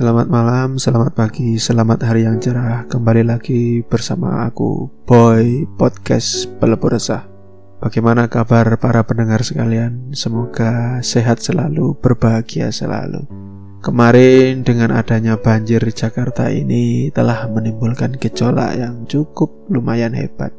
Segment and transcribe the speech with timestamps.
[0.00, 2.88] Selamat malam, selamat pagi, selamat hari yang cerah.
[2.88, 7.28] Kembali lagi bersama aku, Boy Podcast Pelebur Resah.
[7.84, 10.16] Bagaimana kabar para pendengar sekalian?
[10.16, 13.28] Semoga sehat selalu, berbahagia selalu.
[13.84, 20.56] Kemarin dengan adanya banjir di Jakarta ini telah menimbulkan gejolak yang cukup lumayan hebat.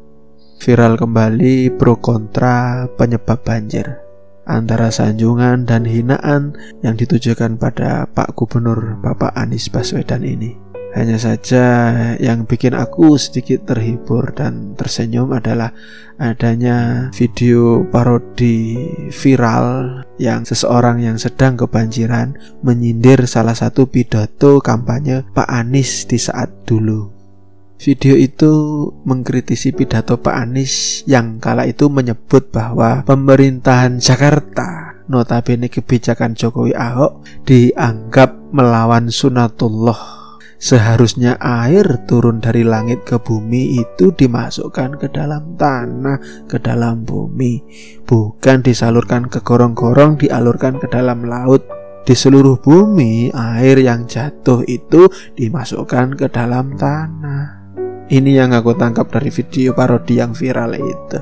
[0.62, 4.01] Viral kembali pro kontra penyebab banjir
[4.46, 10.62] antara sanjungan dan hinaan yang ditujukan pada Pak Gubernur Bapak Anies Baswedan ini.
[10.92, 11.64] Hanya saja
[12.20, 15.72] yang bikin aku sedikit terhibur dan tersenyum adalah
[16.20, 18.76] adanya video parodi
[19.08, 26.52] viral yang seseorang yang sedang kebanjiran menyindir salah satu pidato kampanye Pak Anies di saat
[26.68, 27.21] dulu.
[27.82, 28.52] Video itu
[29.02, 37.26] mengkritisi pidato Pak Anies yang kala itu menyebut bahwa pemerintahan Jakarta notabene kebijakan Jokowi Ahok
[37.42, 40.22] dianggap melawan sunatullah
[40.62, 47.58] Seharusnya air turun dari langit ke bumi itu dimasukkan ke dalam tanah, ke dalam bumi,
[48.06, 51.66] bukan disalurkan ke gorong-gorong, dialurkan ke dalam laut.
[52.06, 57.61] Di seluruh bumi, air yang jatuh itu dimasukkan ke dalam tanah.
[58.12, 61.20] Ini yang aku tangkap dari video parodi yang viral itu.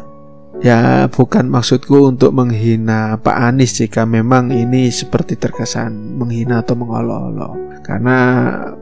[0.59, 7.87] Ya, bukan maksudku untuk menghina Pak Anies jika memang ini seperti terkesan menghina atau mengolok-olok.
[7.87, 8.19] Karena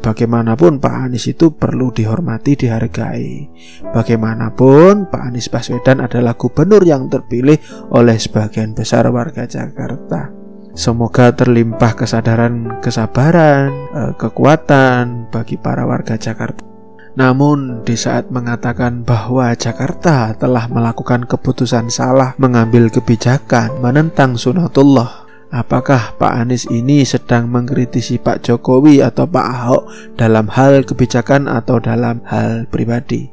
[0.01, 3.45] bagaimanapun Pak Anies itu perlu dihormati, dihargai.
[3.93, 7.61] Bagaimanapun Pak Anies Baswedan adalah gubernur yang terpilih
[7.93, 10.33] oleh sebagian besar warga Jakarta.
[10.73, 16.68] Semoga terlimpah kesadaran, kesabaran, eh, kekuatan bagi para warga Jakarta
[17.19, 26.15] namun, di saat mengatakan bahwa Jakarta telah melakukan keputusan salah mengambil kebijakan menentang sunatullah, apakah
[26.15, 29.83] Pak Anies ini sedang mengkritisi Pak Jokowi atau Pak Ahok
[30.15, 33.27] dalam hal kebijakan atau dalam hal pribadi?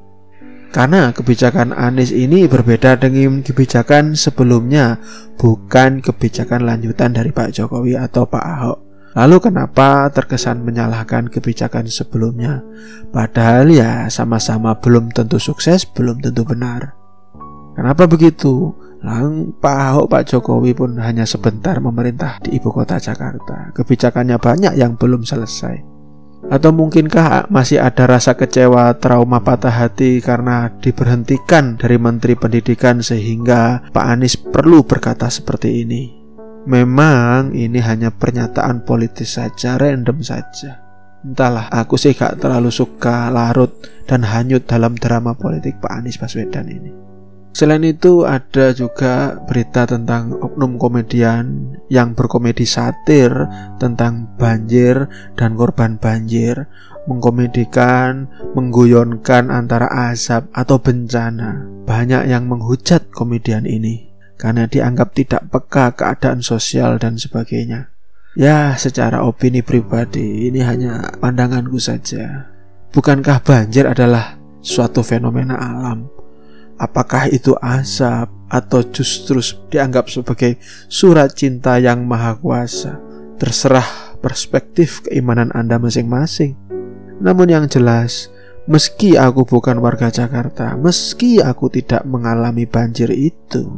[0.74, 4.98] Karena kebijakan Anies ini berbeda dengan kebijakan sebelumnya,
[5.38, 8.85] bukan kebijakan lanjutan dari Pak Jokowi atau Pak Ahok.
[9.16, 12.60] Lalu kenapa terkesan menyalahkan kebijakan sebelumnya?
[13.16, 16.92] Padahal ya sama-sama belum tentu sukses, belum tentu benar.
[17.80, 18.76] Kenapa begitu?
[19.00, 23.72] Lang Pak Ahok, Pak Jokowi pun hanya sebentar memerintah di ibu kota Jakarta.
[23.72, 25.96] Kebijakannya banyak yang belum selesai.
[26.52, 33.80] Atau mungkinkah masih ada rasa kecewa, trauma patah hati karena diberhentikan dari Menteri Pendidikan sehingga
[33.96, 36.25] Pak Anies perlu berkata seperti ini?
[36.66, 40.82] Memang ini hanya pernyataan politis saja, random saja.
[41.22, 43.70] Entahlah, aku sih gak terlalu suka larut
[44.10, 46.90] dan hanyut dalam drama politik Pak Anies Baswedan ini.
[47.54, 53.32] Selain itu ada juga berita tentang oknum komedian yang berkomedi satir
[53.78, 55.06] tentang banjir
[55.38, 56.66] dan korban banjir,
[57.06, 58.26] mengkomedikan,
[58.58, 61.62] mengguyonkan antara asap atau bencana.
[61.86, 67.92] Banyak yang menghujat komedian ini karena dianggap tidak peka keadaan sosial dan sebagainya.
[68.36, 72.52] Ya, secara opini pribadi, ini hanya pandanganku saja.
[72.92, 76.12] Bukankah banjir adalah suatu fenomena alam?
[76.76, 79.40] Apakah itu asap atau justru
[79.72, 80.60] dianggap sebagai
[80.92, 83.00] surat cinta yang maha kuasa?
[83.40, 86.60] Terserah perspektif keimanan Anda masing-masing.
[87.24, 88.28] Namun yang jelas,
[88.68, 93.72] meski aku bukan warga Jakarta, meski aku tidak mengalami banjir itu,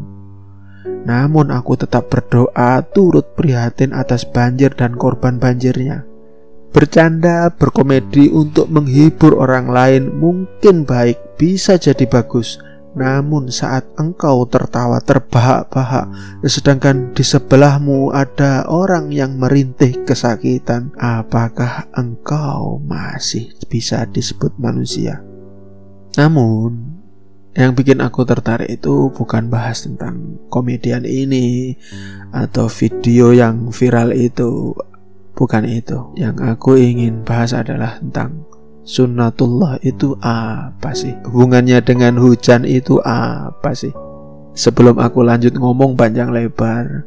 [1.07, 6.03] namun aku tetap berdoa turut prihatin atas banjir dan korban banjirnya.
[6.75, 12.59] Bercanda, berkomedi untuk menghibur orang lain mungkin baik, bisa jadi bagus.
[12.97, 16.09] Namun saat engkau tertawa terbahak-bahak
[16.41, 25.21] Sedangkan di sebelahmu ada orang yang merintih kesakitan Apakah engkau masih bisa disebut manusia?
[26.17, 26.96] Namun
[27.57, 31.73] yang bikin aku tertarik itu bukan bahas tentang komedian ini
[32.29, 34.77] atau video yang viral itu.
[35.33, 36.13] Bukan itu.
[36.13, 38.45] Yang aku ingin bahas adalah tentang
[38.85, 41.17] sunnatullah itu apa sih?
[41.25, 43.93] Hubungannya dengan hujan itu apa sih?
[44.53, 47.05] Sebelum aku lanjut ngomong panjang lebar,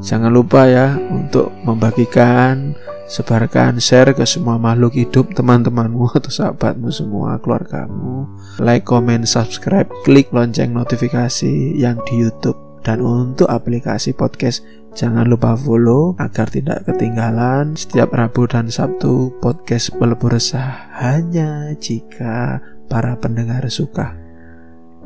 [0.00, 2.76] jangan lupa ya untuk membagikan
[3.06, 8.26] Sebarkan share ke semua makhluk hidup teman-temanmu atau sahabatmu semua, keluargamu.
[8.58, 12.58] Like, comment, subscribe, klik lonceng notifikasi yang di YouTube.
[12.82, 14.62] Dan untuk aplikasi podcast,
[14.94, 22.62] jangan lupa follow agar tidak ketinggalan setiap Rabu dan Sabtu podcast pelebur resah hanya jika
[22.86, 24.14] para pendengar suka.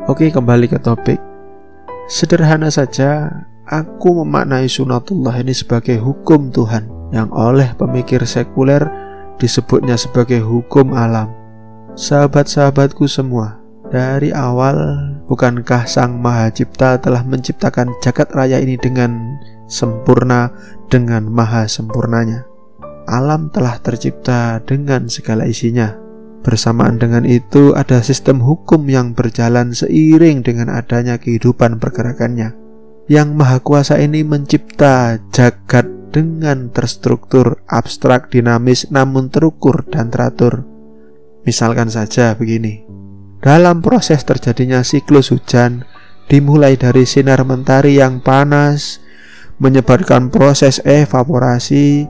[0.08, 1.20] Oke, kembali ke topik.
[2.08, 3.28] Sederhana saja,
[3.64, 8.86] aku memaknai sunatullah ini sebagai hukum Tuhan yang oleh pemikir sekuler
[9.40, 11.30] disebutnya sebagai hukum alam.
[11.98, 13.58] Sahabat-sahabatku semua,
[13.90, 20.54] dari awal bukankah Sang Maha Cipta telah menciptakan jagat raya ini dengan sempurna
[20.86, 22.46] dengan maha sempurnanya?
[23.10, 25.98] Alam telah tercipta dengan segala isinya.
[26.40, 32.56] Bersamaan dengan itu ada sistem hukum yang berjalan seiring dengan adanya kehidupan pergerakannya.
[33.10, 40.66] Yang Maha Kuasa ini mencipta jagat dengan terstruktur, abstrak, dinamis, namun terukur dan teratur.
[41.46, 42.84] Misalkan saja begini,
[43.40, 45.88] dalam proses terjadinya siklus hujan,
[46.28, 49.00] dimulai dari sinar mentari yang panas,
[49.56, 52.04] menyebabkan proses evaporasi,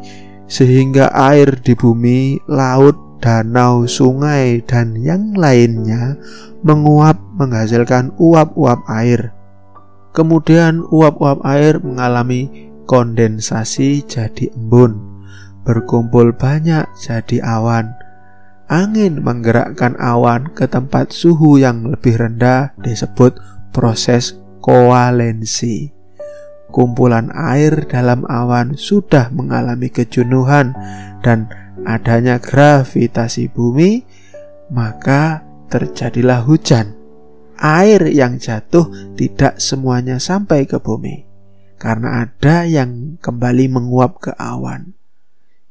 [0.51, 6.19] sehingga air di bumi, laut, danau, sungai, dan yang lainnya
[6.67, 9.31] menguap menghasilkan uap-uap air.
[10.11, 14.99] Kemudian uap-uap air mengalami kondensasi jadi embun,
[15.63, 17.95] berkumpul banyak jadi awan.
[18.67, 23.39] Angin menggerakkan awan ke tempat suhu yang lebih rendah disebut
[23.71, 25.95] proses koalensi.
[26.75, 30.75] Kumpulan air dalam awan sudah mengalami kejenuhan
[31.23, 31.47] dan
[31.87, 34.03] adanya gravitasi bumi,
[34.71, 36.95] maka terjadilah hujan.
[37.59, 41.30] Air yang jatuh tidak semuanya sampai ke bumi
[41.81, 44.93] karena ada yang kembali menguap ke awan.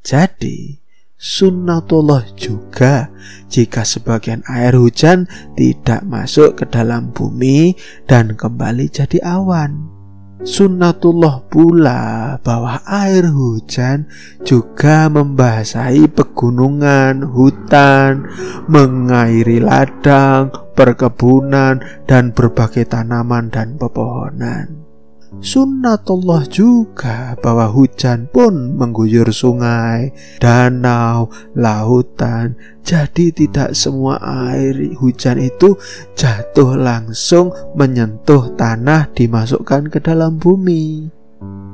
[0.01, 0.81] Jadi,
[1.21, 3.13] sunnatullah juga
[3.45, 7.77] jika sebagian air hujan tidak masuk ke dalam bumi
[8.09, 9.99] dan kembali jadi awan.
[10.39, 14.07] Sunnatullah pula bahwa air hujan
[14.47, 18.23] juga membasahi pegunungan, hutan,
[18.71, 20.47] mengairi ladang,
[20.79, 24.78] perkebunan, dan berbagai tanaman dan pepohonan.
[25.37, 30.09] Sunnatullah juga bahwa hujan pun mengguyur sungai,
[30.41, 32.57] danau, lautan.
[32.81, 34.17] Jadi tidak semua
[34.49, 35.77] air hujan itu
[36.17, 41.13] jatuh langsung menyentuh tanah dimasukkan ke dalam bumi.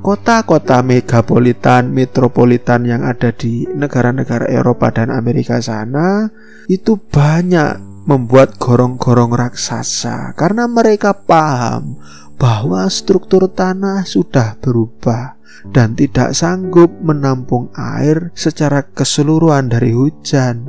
[0.04, 6.28] Kota-kota megapolitan, metropolitan yang ada di negara-negara Eropa dan Amerika sana
[6.68, 11.98] itu banyak membuat gorong-gorong raksasa karena mereka paham
[12.36, 15.36] bahwa struktur tanah sudah berubah
[15.72, 20.68] dan tidak sanggup menampung air secara keseluruhan dari hujan.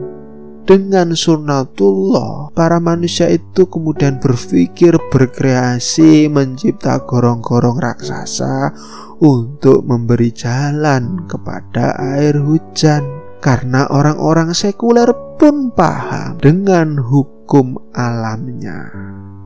[0.68, 8.76] Dengan sunnatullah, para manusia itu kemudian berpikir berkreasi mencipta gorong-gorong raksasa
[9.24, 13.08] untuk memberi jalan kepada air hujan.
[13.40, 15.08] Karena orang-orang sekuler
[15.40, 18.92] pun paham dengan hukum alamnya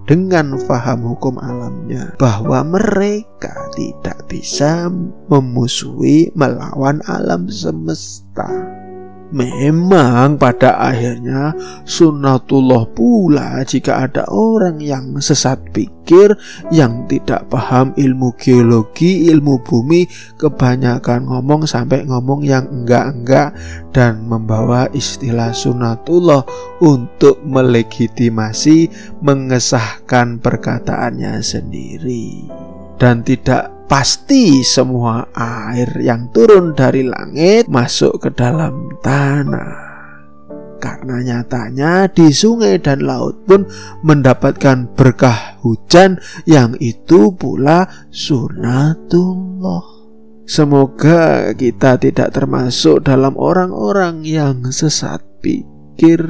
[0.07, 4.89] dengan faham hukum alamnya bahwa mereka tidak bisa
[5.27, 8.70] memusuhi melawan alam semesta.
[9.31, 11.55] Memang pada akhirnya
[11.87, 16.35] sunnatullah pula jika ada orang yang sesat pikir
[16.67, 20.03] yang tidak paham ilmu geologi, ilmu bumi,
[20.35, 23.55] kebanyakan ngomong sampai ngomong yang enggak-enggak
[23.95, 26.43] dan membawa istilah sunnatullah
[26.83, 28.91] untuk melegitimasi
[29.23, 32.51] mengesahkan perkataannya sendiri.
[32.99, 39.91] Dan tidak pasti semua air yang turun dari langit masuk ke dalam tanah.
[40.79, 43.67] Karena nyatanya di sungai dan laut pun
[44.07, 49.83] mendapatkan berkah hujan yang itu pula sunatullah.
[50.47, 56.23] Semoga kita tidak termasuk dalam orang-orang yang sesat pikir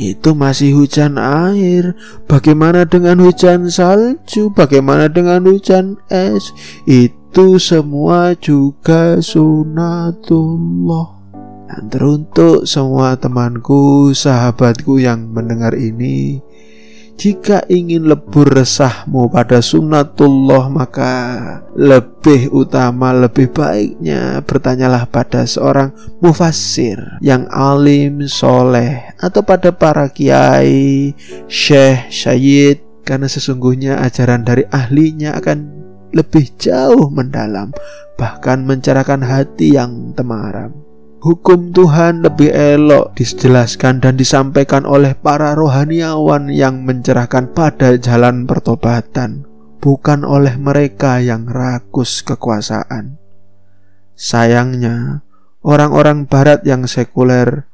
[0.00, 1.92] itu masih hujan air.
[2.24, 4.48] Bagaimana dengan hujan salju?
[4.56, 6.56] Bagaimana dengan hujan es?
[6.88, 11.20] Itu semua juga sunatullah.
[11.68, 16.40] Dan teruntuk semua temanku, sahabatku yang mendengar ini,
[17.20, 21.12] jika ingin lebur resahmu pada sunnatullah maka
[21.76, 25.92] lebih utama lebih baiknya bertanyalah pada seorang
[26.24, 31.12] mufassir yang alim soleh atau pada para kiai,
[31.44, 35.76] syekh, syayid karena sesungguhnya ajaran dari ahlinya akan
[36.16, 37.68] lebih jauh mendalam
[38.16, 40.89] bahkan mencerahkan hati yang temaram.
[41.20, 49.44] Hukum Tuhan lebih elok dijelaskan dan disampaikan oleh para rohaniawan yang mencerahkan pada jalan pertobatan,
[49.84, 53.20] bukan oleh mereka yang rakus kekuasaan.
[54.16, 55.20] Sayangnya,
[55.60, 57.68] orang-orang barat yang sekuler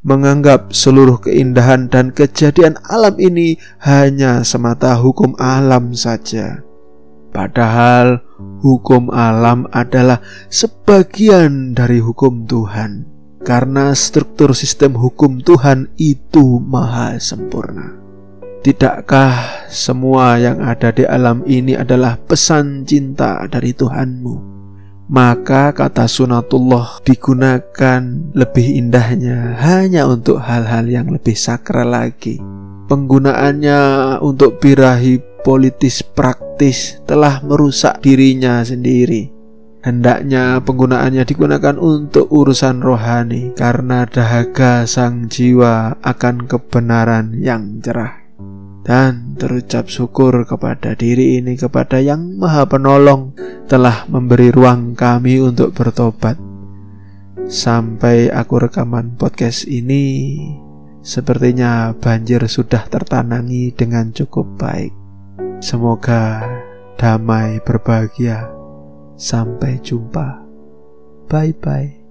[0.00, 6.65] menganggap seluruh keindahan dan kejadian alam ini hanya semata hukum alam saja.
[7.36, 8.24] Padahal
[8.64, 13.12] hukum alam adalah sebagian dari hukum Tuhan.
[13.46, 17.94] karena struktur sistem hukum Tuhan itu maha sempurna.
[18.66, 24.58] Tidakkah semua yang ada di alam ini adalah pesan cinta dari Tuhanmu?
[25.06, 28.02] Maka kata sunatullah digunakan
[28.34, 32.42] lebih indahnya hanya untuk hal-hal yang lebih sakral lagi.
[32.86, 33.80] Penggunaannya
[34.22, 39.34] untuk birahi politis praktis telah merusak dirinya sendiri.
[39.82, 48.22] Hendaknya penggunaannya digunakan untuk urusan rohani karena dahaga sang jiwa akan kebenaran yang cerah.
[48.82, 53.34] Dan terucap syukur kepada diri ini kepada yang maha penolong
[53.66, 56.38] telah memberi ruang kami untuk bertobat.
[57.46, 60.34] Sampai aku rekaman podcast ini,
[61.06, 64.90] sepertinya banjir sudah tertanangi dengan cukup baik.
[65.62, 66.42] Semoga
[66.98, 68.56] damai berbahagia
[69.16, 70.44] Sampai jumpa.
[71.24, 72.05] Bye bye.